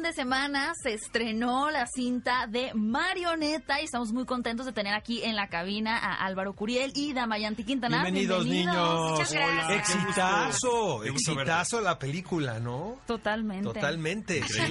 [0.00, 4.94] fin de semana se estrenó la cinta de Marioneta y estamos muy contentos de tener
[4.94, 8.02] aquí en la cabina a Álvaro Curiel y Damayanti Quintana.
[8.02, 9.10] Bienvenidos, niños.
[9.12, 9.90] Muchas gracias.
[9.90, 12.98] Exitazo, exitazo la película, ¿no?
[13.06, 13.64] Totalmente.
[13.64, 14.42] Totalmente.
[14.48, 14.60] sí.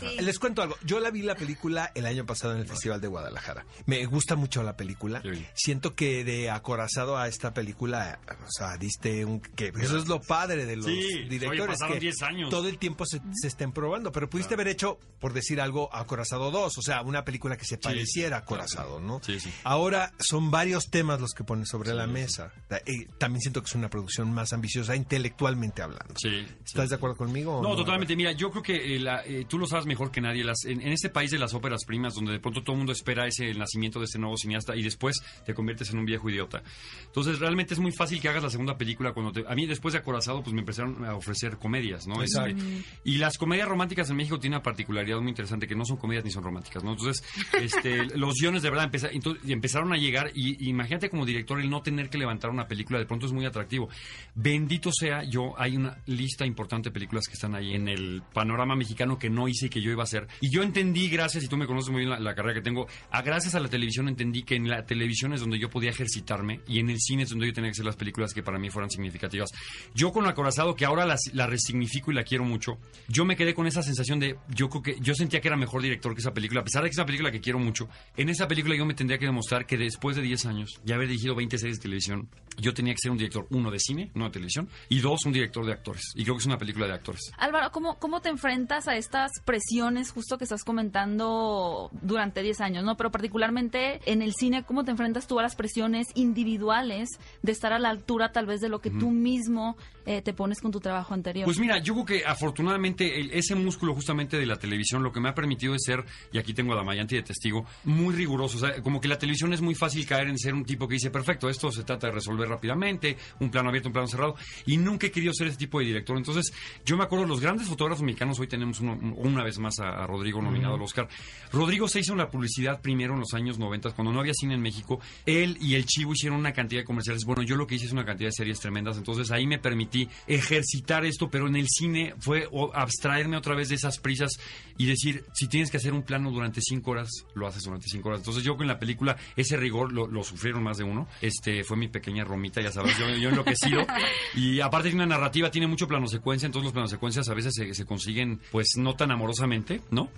[0.00, 0.20] Sí.
[0.20, 0.76] les cuento algo.
[0.84, 3.66] Yo la vi la película el año pasado en el Festival de Guadalajara.
[3.86, 5.22] Me gusta mucho la película.
[5.54, 10.20] Siento que de acorazado a esta película, o sea, diste un que eso es lo
[10.20, 12.50] padre de los Sí, oye, directores pasaron que 10 años.
[12.50, 16.52] todo el tiempo se, se estén probando, pero pudiste haber hecho, por decir algo, Acorazado
[16.52, 19.20] 2, o sea, una película que se pareciera a Acorazado, ¿no?
[19.24, 19.52] Sí, sí.
[19.64, 22.52] Ahora son varios temas los que pones sobre la mesa.
[22.86, 26.14] Y también siento que es una producción más ambiciosa intelectualmente hablando.
[26.16, 26.46] Sí.
[26.64, 27.58] ¿Estás de acuerdo conmigo?
[27.58, 28.14] o No, totalmente.
[28.14, 30.44] Mira, yo creo que eh, la- eh, tú lo sabes mejor que nadie.
[30.44, 32.92] Las, en, en este país de las óperas primas, donde de pronto todo el mundo
[32.92, 36.30] espera ese el nacimiento de este nuevo cineasta y después te conviertes en un viejo
[36.30, 36.62] idiota.
[37.06, 39.94] Entonces, realmente es muy fácil que hagas la segunda película cuando te, a mí después
[39.94, 42.22] de Acorazado, pues me empezaron a ofrecer comedias, ¿no?
[42.22, 42.62] Exacto.
[42.62, 45.96] Este, y las comedias románticas en México tienen una particularidad muy interesante que no son
[45.96, 46.92] comedias ni son románticas, ¿no?
[46.92, 47.24] Entonces,
[47.60, 51.24] este, los guiones de verdad empeza- entonces, y empezaron a llegar y, y imagínate como
[51.26, 53.88] director el no tener que levantar una película de pronto es muy atractivo.
[54.34, 58.76] Bendito sea yo, hay una lista importante de películas que están ahí en el panorama
[58.76, 60.26] mexicano que no hice y que yo iba a hacer.
[60.40, 62.86] Y yo entendí, gracias, y tú me conoces muy bien la, la carrera que tengo,
[63.10, 66.60] a gracias a la televisión entendí que en la televisión es donde yo podía ejercitarme
[66.66, 68.70] y en el cine es donde yo tenía que hacer las películas que para mí
[68.70, 69.50] fueran significativas.
[69.94, 72.78] Yo con Acorazado, que ahora la, resignifico y la quiero mucho,
[73.08, 75.80] yo me quedé con esa sensación de, yo creo que yo sentía que era mejor
[75.80, 77.88] director que esa película, a pesar de que es una película que quiero mucho.
[78.18, 81.08] En esa película yo me tendría que demostrar que después de 10 años, ya haber
[81.08, 82.28] dirigido 20 series de televisión,
[82.58, 85.32] yo tenía que ser un director, uno de cine, no de televisión, y dos, un
[85.32, 86.02] director de actores.
[86.16, 87.20] Y creo que es una película de actores.
[87.38, 92.84] Álvaro, ¿cómo, ¿cómo te enfrentas a estas presiones justo que estás comentando durante 10 años,
[92.84, 92.96] ¿no?
[92.96, 97.08] Pero particularmente en el cine, ¿cómo te enfrentas tú a las presiones individuales
[97.42, 100.60] de estar a la altura tal vez de lo que tú mismo eh, te pones
[100.60, 101.44] con tu trabajo anterior?
[101.44, 105.20] Pues mira, yo creo que afortunadamente el- ese músculo justamente de la televisión lo que
[105.20, 108.56] me ha permitido es ser, y aquí tengo a Damayanti de testigo, muy riguroso.
[108.56, 110.94] O sea, como que la televisión es muy fácil caer en ser un tipo que
[110.94, 114.34] dice, perfecto, esto se trata de resolver rápidamente, un plano abierto, un plano cerrado,
[114.66, 116.16] y nunca he querido ser ese tipo de director.
[116.16, 116.52] Entonces,
[116.84, 119.88] yo me acuerdo, los grandes fotógrafos mexicanos, hoy tenemos uno- un- una vez más a,
[120.02, 121.08] a Rodrigo nominado al Oscar.
[121.52, 124.60] Rodrigo se hizo la publicidad primero en los años 90, cuando no había cine en
[124.62, 125.00] México.
[125.26, 127.24] Él y el Chivo hicieron una cantidad de comerciales.
[127.24, 130.08] Bueno, yo lo que hice es una cantidad de series tremendas, entonces ahí me permití
[130.26, 132.70] ejercitar esto, pero en el cine fue o,
[133.18, 134.32] abstraerme otra vez de esas prisas
[134.76, 138.08] y decir, si tienes que hacer un plano durante cinco horas, lo haces durante cinco
[138.10, 138.20] horas.
[138.20, 141.08] Entonces yo con la película, ese rigor lo, lo sufrieron más de uno.
[141.20, 143.84] Este fue mi pequeña romita, ya sabes, yo, yo enloquecido.
[144.34, 147.54] Y aparte tiene una narrativa, tiene mucho plano secuencia, entonces los planos secuencias a veces
[147.54, 150.10] se, se consiguen, pues no tan amorosamente, ¿no?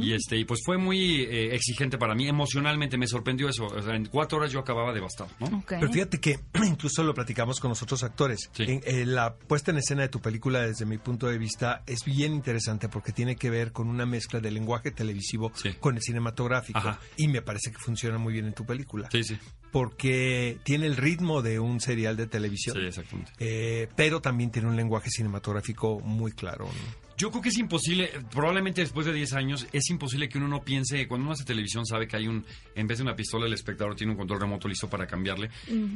[0.00, 3.66] Y este, y pues fue muy eh, exigente para mí, emocionalmente me sorprendió eso.
[3.66, 5.46] O sea, en cuatro horas yo acababa devastado, ¿no?
[5.58, 5.74] Ok.
[5.80, 8.50] Pero fíjate que incluso lo platicamos con los otros actores.
[8.52, 8.64] Sí.
[8.64, 12.04] En- eh, la puesta en escena de tu película, desde mi punto de vista, es
[12.04, 15.72] bien interesante porque tiene que ver con una mezcla del lenguaje televisivo Sí.
[15.80, 16.78] con el cinematográfico.
[16.78, 16.98] Ajá.
[17.16, 19.08] Y me parece que funciona muy bien en tu película.
[19.12, 19.38] Sí, sí,
[19.70, 22.76] Porque tiene el ritmo de un serial de televisión.
[22.76, 23.32] sí, exactamente.
[23.38, 26.66] eh, pero también tiene un lenguaje cinematográfico muy claro.
[26.66, 27.01] ¿no?
[27.16, 30.62] Yo creo que es imposible, probablemente después de 10 años, es imposible que uno no
[30.62, 33.52] piense, cuando uno hace televisión sabe que hay un, en vez de una pistola, el
[33.52, 35.50] espectador tiene un control remoto listo para cambiarle.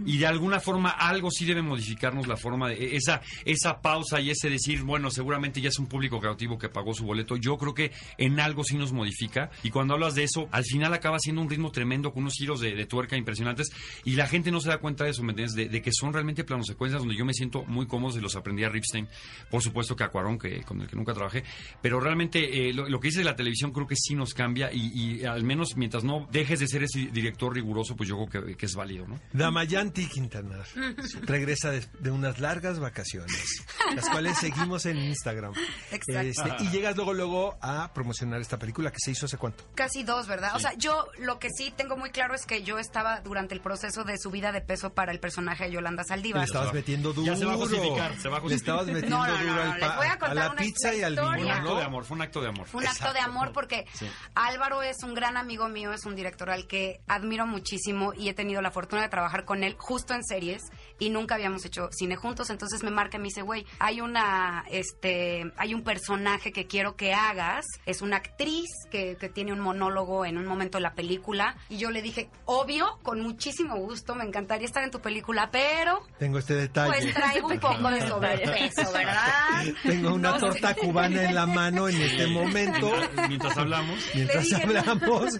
[0.04, 4.30] Y de alguna forma algo sí debe modificarnos la forma de esa, esa pausa y
[4.30, 7.36] ese decir, bueno, seguramente ya es un público cautivo que pagó su boleto.
[7.36, 9.50] Yo creo que en algo sí nos modifica.
[9.62, 12.60] Y cuando hablas de eso, al final acaba siendo un ritmo tremendo con unos giros
[12.60, 13.70] de, de tuerca impresionantes.
[14.04, 15.54] Y la gente no se da cuenta de eso, ¿me entiendes?
[15.54, 18.36] De, de que son realmente planos secuencias donde yo me siento muy cómodo y los
[18.36, 19.08] aprendí a Ripstein.
[19.50, 21.44] Por supuesto que a Cuarón, que, con el que nunca trabajé.
[21.82, 24.70] Pero realmente eh, lo, lo que dice de la televisión creo que sí nos cambia
[24.72, 28.44] y, y al menos mientras no dejes de ser ese director riguroso, pues yo creo
[28.46, 29.20] que, que es válido, ¿no?
[29.32, 30.64] Damayanti Quintanar
[31.22, 33.64] regresa de, de unas largas vacaciones,
[33.94, 35.52] las cuales seguimos en Instagram.
[35.92, 36.20] Exacto.
[36.52, 39.64] Este, y llegas luego luego a promocionar esta película que se hizo hace cuánto.
[39.74, 40.52] Casi dos, ¿verdad?
[40.54, 43.60] O sea, yo lo que sí tengo muy claro es que yo estaba durante el
[43.60, 46.44] proceso de subida de peso para el personaje de Yolanda Le Saldívar.
[46.44, 47.26] estabas metiendo duro.
[47.32, 48.52] Ya se va a justificar, se va a Le justificar.
[48.56, 50.94] estabas metiendo No, no, no, duro no, al les pa- voy a la una pizza
[50.94, 51.36] y al historia.
[51.36, 52.66] Fue un acto de amor, fue un acto de amor.
[52.66, 54.06] Fue un acto de amor porque Sí.
[54.34, 58.34] Álvaro es un gran amigo mío, es un director al que admiro muchísimo y he
[58.34, 60.62] tenido la fortuna de trabajar con él justo en series
[60.98, 64.64] y nunca habíamos hecho cine juntos, entonces me marca y me dice, güey, hay una,
[64.70, 69.60] este, hay un personaje que quiero que hagas, es una actriz que, que tiene un
[69.60, 74.14] monólogo en un momento de la película y yo le dije, obvio, con muchísimo gusto,
[74.14, 76.92] me encantaría estar en tu película, pero Tengo este detalle.
[76.92, 79.64] pues traigo un poco de sobrepeso, ¿verdad?
[79.82, 80.80] Tengo una No torta sé.
[80.86, 82.92] Cubana en la mano en este momento.
[83.28, 83.98] Mientras, hablamos.
[84.14, 85.30] Mientras dije, hablamos,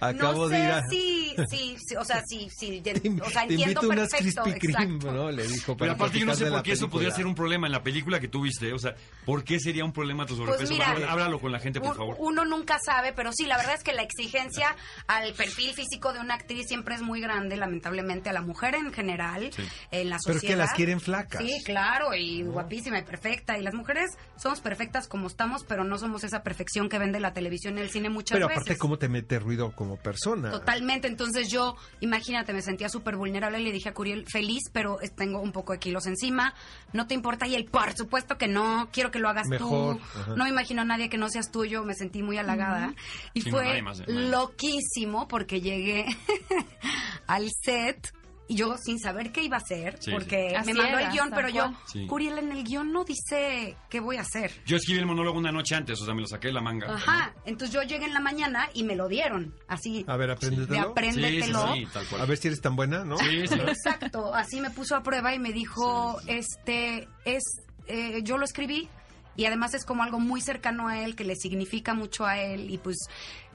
[0.00, 0.82] acabo no sé de ir a...
[0.88, 4.98] si, si, si- o sea, Te, o sea, te entiendo invito unas perfecto, Krispy Kreme.
[5.12, 5.30] ¿no?
[5.30, 5.76] Le dijo.
[5.76, 8.20] Pero aparte yo no sé por qué eso podría ser un problema en la película
[8.20, 8.72] que tú viste.
[8.72, 8.94] O sea,
[9.24, 10.58] ¿por qué sería un problema tu sobrepeso?
[10.60, 12.16] Pues mira, Háblalo- Háblalo con la gente, por Un- favor.
[12.18, 14.74] Uno nunca sabe, pero sí, la verdad es que la exigencia
[15.06, 18.92] al perfil físico de una actriz siempre es muy grande, lamentablemente, a la mujer en
[18.92, 19.62] general, Sí.
[19.90, 20.36] en la Pero sociedad.
[20.36, 21.42] es que las quieren flacas.
[21.42, 23.58] Sí, claro, y guapísima y perfecta.
[23.58, 27.32] Y las mujeres somos perfectas como estamos, pero no somos esa perfección que vende la
[27.34, 28.62] televisión y el cine muchas Pero veces.
[28.62, 30.50] aparte, ¿cómo te mete ruido como persona?
[30.50, 34.98] Totalmente, entonces yo, imagínate, me sentía súper vulnerable y le dije a Curiel, feliz, pero
[35.16, 36.54] tengo un poco de kilos encima,
[36.94, 40.02] no te importa, y él, por supuesto que no, quiero que lo hagas Mejor, tú,
[40.20, 40.34] ajá.
[40.36, 42.94] no me imagino a nadie que no seas tuyo, me sentí muy halagada,
[43.34, 44.30] y Sí, no, fue nadie más, nadie más.
[44.30, 46.06] loquísimo porque llegué
[47.26, 48.12] al set
[48.48, 50.66] y yo sin saber qué iba a hacer, Sí, porque sí.
[50.66, 51.72] me mandó el guion, pero yo.
[51.86, 52.06] Sí.
[52.06, 54.52] Curiel, en el guion no dice qué voy a hacer.
[54.66, 56.94] Yo escribí el monólogo una noche antes, o sea, me lo saqué de la manga.
[56.94, 60.34] Ajá, entonces yo llegué en la mañana y me lo dieron, así, A ver, de
[60.34, 60.74] apréndetelo.
[60.74, 61.74] Sí, sí, apréndetelo.
[61.74, 62.20] sí, tal cual.
[62.22, 63.18] A ver si eres tan buena, ¿no?
[63.18, 63.54] Sí, sí.
[63.54, 67.42] Exacto, así me puso a prueba y me dijo, este, es,
[67.88, 68.88] eh, yo lo escribí
[69.36, 72.70] y además es como algo muy cercano a él, que le significa mucho a él
[72.70, 72.96] y pues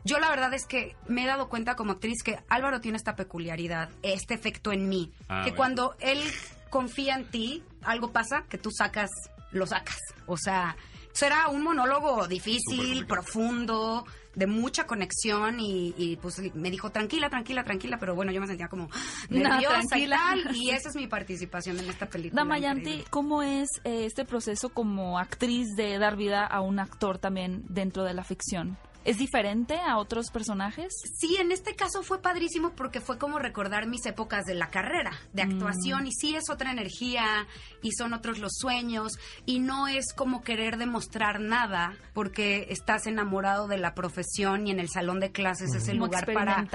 [0.03, 3.15] yo la verdad es que me he dado cuenta como actriz que Álvaro tiene esta
[3.15, 5.55] peculiaridad, este efecto en mí, Ah, que bueno.
[5.57, 6.21] cuando él
[6.69, 9.09] confía en ti, algo pasa que tú sacas,
[9.51, 10.75] lo sacas, o sea...
[11.13, 17.65] Será un monólogo difícil, profundo, de mucha conexión y, y, pues me dijo tranquila, tranquila,
[17.65, 18.87] tranquila, pero bueno, yo me sentía como
[19.29, 20.15] No, nerviosa tranquila.
[20.37, 22.41] y tal, y esa es mi participación en esta película.
[22.43, 23.03] Damayanti.
[23.09, 28.05] ¿cómo es eh, este proceso como actriz de dar vida a un actor también dentro
[28.05, 28.77] de la ficción?
[29.03, 30.93] ¿Es diferente a otros personajes?
[31.17, 35.11] Sí, en este caso fue padrísimo porque fue como recordar mis épocas de la carrera,
[35.33, 37.47] de actuación, y sí es otra energía,
[37.81, 39.13] y son otros los sueños,
[39.45, 44.79] y no es como querer demostrar nada, porque estás enamorado de la profesión y en
[44.79, 46.67] el salón de clases es el Como lugar para...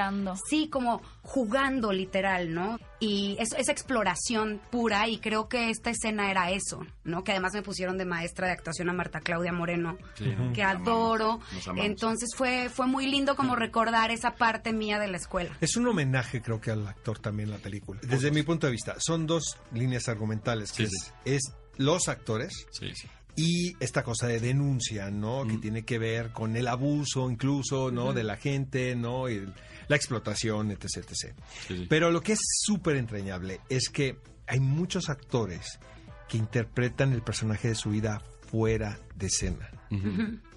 [0.48, 2.78] Sí, como jugando literal, ¿no?
[2.98, 7.24] Y es, es exploración pura y creo que esta escena era eso, ¿no?
[7.24, 11.40] Que además me pusieron de maestra de actuación a Marta Claudia Moreno, que amamos, adoro.
[11.66, 11.84] amamos.
[11.84, 15.50] Entonces fue, fue muy lindo como recordar esa parte mía de la escuela.
[15.60, 18.00] Es un homenaje, creo que al actor también la película.
[18.02, 20.94] Desde mi punto de vista, son dos líneas argumentales, que Sí,
[21.24, 23.08] es, es los actores Sí, sí.
[23.36, 25.46] Y esta cosa de denuncia, ¿no?
[25.46, 25.60] Que Mm.
[25.60, 28.12] tiene que ver con el abuso, incluso, ¿no?
[28.12, 29.28] De la gente, ¿no?
[29.28, 29.52] Y el-
[29.88, 31.34] la explotación, etc, etc.
[31.68, 31.86] Sí, sí.
[31.88, 34.16] Pero lo que es súper entrañable es que
[34.46, 35.78] hay muchos actores
[36.28, 39.70] que interpretan el personaje de su vida fuera de escena,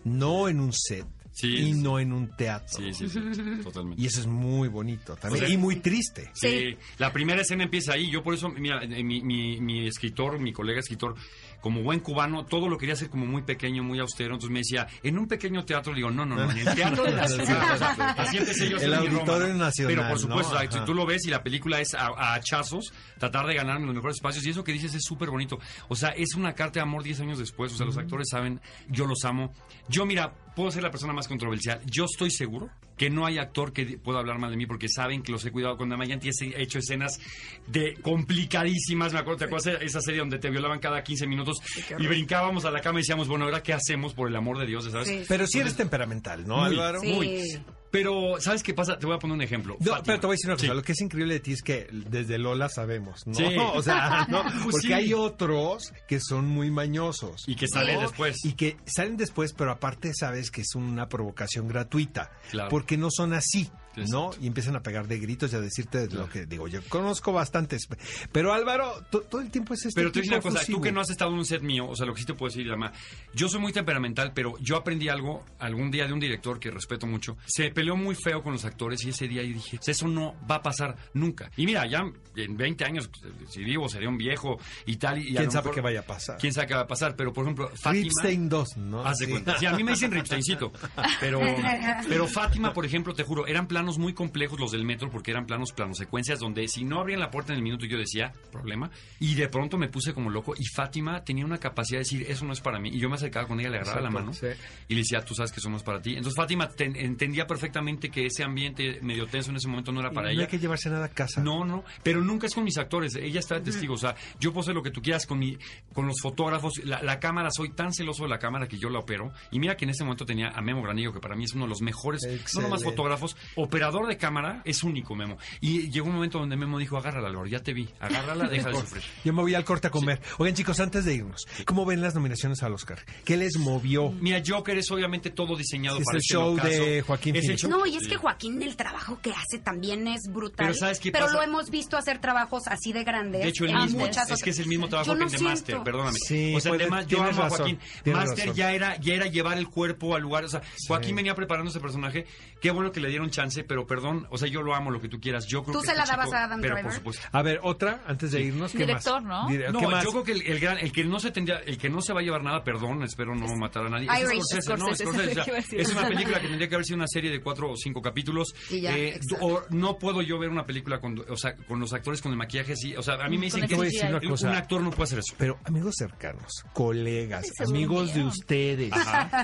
[0.04, 1.82] no en un set Sí, y sí.
[1.82, 2.80] no en un teatro.
[2.84, 3.22] Sí, sí, sí,
[3.64, 4.02] totalmente.
[4.02, 6.30] Y eso es muy bonito también O sea, y muy triste.
[6.34, 8.12] Sí, la primera escena empieza ahí.
[8.12, 11.16] Yo por eso, mira, eh, mi, mi, mi escritor, mi colega escritor,
[11.62, 14.34] como buen cubano, todo lo quería hacer como muy pequeño, muy austero.
[14.34, 17.04] Entonces me decía, en un pequeño teatro, le digo, no, no, no, en el teatro
[17.04, 18.16] de la ciudad.
[18.18, 19.66] Así empecé yo El Roma, Auditorio ¿no?
[19.66, 20.86] Nacional, Pero por supuesto, ¿no?
[20.86, 24.18] tú lo ves y la película es a, a hachazos, tratar de ganarme los mejores
[24.18, 24.46] espacios.
[24.46, 25.60] Y eso que dices es súper bonito.
[25.88, 27.74] O sea, es una carta de amor 10 años después.
[27.74, 29.54] O sea, los actores saben, yo los amo.
[29.88, 31.80] Yo, mira, puedo ser la persona más controversial.
[31.86, 35.24] Yo estoy seguro que no hay actor que pueda hablar mal de mí porque saben
[35.24, 36.28] que los he cuidado con Damayanti.
[36.28, 37.18] He hecho escenas
[37.66, 39.14] de complicadísimas.
[39.14, 41.60] Me acuerdo, ¿te acuerdas de esa serie donde te violaban cada 15 minutos
[41.98, 44.66] y brincábamos a la cama y decíamos, bueno, ¿ahora qué hacemos por el amor de
[44.66, 44.84] Dios?
[44.92, 45.08] ¿sabes?
[45.08, 45.24] Sí.
[45.30, 47.00] Pero sí eres temperamental, ¿no, Muy, Álvaro?
[47.00, 47.14] Sí.
[47.14, 47.62] Muy.
[47.92, 48.98] Pero, ¿sabes qué pasa?
[49.00, 49.78] Te voy a poner un ejemplo.
[49.80, 50.74] No, pero te voy a decir una cosa, Sí.
[50.74, 53.34] lo que es increíble de ti es que desde Lola sabemos, ¿no?
[53.34, 53.46] Sí.
[53.74, 54.44] O sea, ¿no?
[54.44, 54.94] Pues porque sí.
[54.94, 57.44] hay otros que son muy mañosos.
[57.48, 58.02] Y que sale Sí.
[58.02, 58.46] después.
[58.46, 62.32] Y que salen después, pero aparte sabes que es una provocación gratuita.
[62.52, 62.70] Claro.
[62.70, 63.70] Porque no son así,
[64.10, 64.32] ¿no?
[64.42, 66.68] Y empiezan a pegar de gritos y a decirte lo que digo.
[66.68, 67.88] Yo conozco bastantes.
[68.32, 70.92] Pero Álvaro, to- todo el tiempo es este Pero te tipo una cosa, tú que
[70.92, 72.68] no has estado en un set mío, o sea, lo que sí te puedo decir,
[72.70, 72.92] Dama,
[73.34, 77.08] yo soy muy temperamental, pero yo aprendí algo algún día de un director que respeto
[77.08, 77.38] mucho.
[77.46, 80.56] Se peleó muy feo con los actores y ese día yo dije, eso no va
[80.56, 81.52] a pasar nunca.
[81.58, 82.04] Y mira, ya
[82.36, 83.10] en 20 años,
[83.50, 85.18] si vivo, sería un viejo y tal.
[85.20, 86.38] Y ¿Quién sabe mejor- qué vaya a pasar?
[86.38, 87.16] ¿Quién sabe qué va a pasar?
[87.16, 88.04] Pero, por ejemplo, Fátima...
[88.04, 89.04] Ripstein 2, ¿no?
[89.06, 89.32] Haz de Sí.
[89.32, 89.58] cuenta.
[89.58, 90.72] Sí, a mí me dicen Ripsteincito.
[91.20, 91.40] Pero,
[92.08, 95.46] pero Fátima, por ejemplo, te juro, eran planos muy complejos los del metro porque eran
[95.46, 98.92] planos, planos secuencias donde si no abrían la puerta en el minuto yo decía, problema.
[99.22, 102.44] Y de pronto me puse como loco y Fátima tenía una capacidad de decir, eso
[102.44, 102.90] no es para mí.
[102.90, 104.48] Y yo me acercaba con ella, le agarraba la mano sí.
[104.90, 106.10] y le decía, tú sabes que eso no es para ti.
[106.12, 110.12] Entonces Fátima ten- entendía perfectamente que ese ambiente medio tenso en ese momento no era
[110.12, 110.48] para Y no ella.
[110.48, 111.42] hay que llevarse nada a casa.
[111.42, 113.16] No, no, pero nunca es con mis actores.
[113.16, 113.94] Ella está de testigo.
[113.94, 115.58] O sea, yo puedo hacer lo que tú quieras con mi,
[115.94, 116.84] con los fotógrafos.
[116.84, 119.32] La, la cámara, soy tan celoso de la cámara que yo la opero.
[119.52, 121.64] Y mira que en ese momento tenía a Memo Granillo, que para mí es uno
[121.64, 122.84] de los mejores, no nomás Excelente.
[122.84, 123.38] fotógrafos,
[123.70, 125.38] operador de cámara es único, Memo.
[125.62, 128.76] Y llegó un momento donde Memo dijo, agárrala, Lord, ya te vi, agárrala, deja de
[128.76, 129.04] sufrir.
[129.24, 130.20] Yo me voy al corte a comer.
[130.40, 133.00] Oigan, chicos, antes de irnos, ¿cómo ven las nominaciones al Oscar?
[133.24, 134.10] ¿Qué les movió?
[134.12, 137.48] Mira, Joker es obviamente todo diseñado Es para el este show de Joaquín Es el
[137.58, 137.62] Phoenix.
[137.62, 140.66] show- No, y es que Joaquín el trabajo que hace también es brutal.
[140.68, 141.38] Pero ¿sabes qué Pero pasa?
[141.38, 143.44] lo hemos visto hacer trabajos así de grandes.
[143.44, 144.00] De hecho, el mismo.
[144.00, 145.40] muchas Es que es el mismo trabajo que el de.
[145.40, 146.18] Master, perdóname.
[146.18, 147.80] Sí, o sea, el de puede- Ma- yo amo a Joaquín.
[148.06, 148.56] Master razón.
[148.56, 150.44] ya era, ya era llevar el cuerpo al lugar.
[150.46, 152.26] O sea, Joaquín venía preparando ese personaje.
[152.62, 155.10] Qué bueno que le dieron chance, pero perdón, o sea, yo lo amo, lo que
[155.10, 155.46] tú quieras.
[155.48, 156.86] Yo creo ¿Tú que se este la dabas chico- a Adam pero Driver?
[156.92, 157.28] por supuesto.
[157.32, 159.44] A ver, otra, antes de irnos, ¿qué Director, más?
[159.44, 159.50] ¿no?
[159.50, 160.04] Dire- No, ¿qué más?
[160.04, 162.14] yo creo que el, el gran, el que no se tendría, el que no se
[162.14, 164.08] va a llevar nada, perdón, espero no matar a nadie.
[164.12, 164.40] es Irish.
[164.40, 165.80] No, Scorsese, Scorsese, o sea, ¿qué iba a decir?
[165.80, 168.54] es una película que tendría que haber sido una serie de cuatro o cinco capítulos.
[168.70, 169.46] Y ya, Eh, exacto.
[169.46, 172.38] o no puedo yo ver una película con, o sea, con los actores con el
[172.38, 172.96] maquillaje así.
[172.96, 174.30] O sea, a mí me dicen Con que el Te voy a decir una CGI.
[174.30, 174.50] cosa.
[174.50, 175.36] un actor no puede hacer eso.
[175.38, 178.94] Pero amigos cercanos, colegas, Ay, se amigos de ustedes,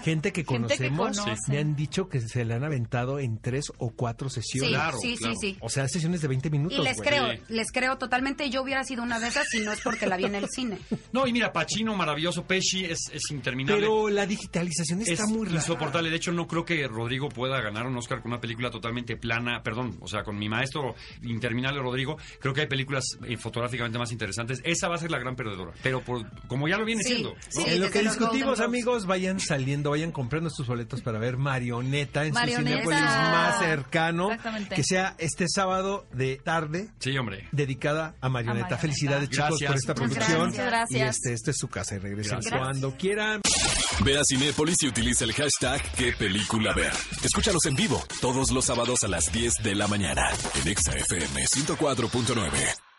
[0.04, 1.52] gente que Gente que conocemos, conoce.
[1.52, 4.70] me han dicho que se le han aventado en tres o cuatro Sí, sesiones.
[4.72, 5.36] Claro, sí, claro.
[5.40, 5.58] sí, sí.
[5.62, 6.78] O sea, sesiones de 20 minutos.
[6.78, 7.10] Y les güey.
[7.10, 7.40] creo, Sí.
[7.50, 8.50] les creo totalmente.
[8.52, 10.78] Yo hubiera sido una de esas si no es porque la vi en el cine.
[11.12, 13.82] No, y mira, Pacino, maravilloso, Pesci es, es interminable.
[13.82, 15.56] Pero la digitalización está es muy rara.
[15.58, 16.10] insoportable.
[16.10, 19.64] De hecho, no creo que Rodrigo pueda ganar un Oscar con una película totalmente plana.
[19.64, 20.94] Perdón, o sea, con mi maestro
[21.24, 24.62] interminable Rodrigo, creo que hay películas eh, fotográficamente más interesantes.
[24.66, 25.72] Esa va a ser la gran perdedora.
[25.82, 27.30] Pero por, como ya lo viene Sí, siendo.
[27.32, 27.36] ¿no?
[27.50, 27.64] sí.
[27.66, 32.34] en lo que discutimos, amigos, vayan saliendo, vayan comprando estos boletos para ver Marioneta en
[32.34, 32.70] Marioneta.
[32.70, 33.95] su Cinépolis más cercano.
[34.32, 34.76] Exactamente.
[34.76, 37.48] Que sea este sábado de tarde Sí, hombre.
[37.52, 38.30] dedicada a Marioneta.
[38.30, 38.78] A Marioneta.
[38.78, 39.68] Felicidades, chicos, Gracias.
[39.70, 40.52] por esta Muchas producción.
[40.52, 40.66] gracias.
[40.68, 41.00] Gracias.
[41.00, 42.60] Y este, este es su casa y regresen Gracias.
[42.60, 43.42] cuando quieran.
[44.04, 46.92] Ve a Cinépolis y utiliza el hashtag qué película ver.
[47.24, 50.30] Escúchalos en vivo todos los sábados a las 10 de la mañana
[50.62, 52.95] en Exa FM 104.9.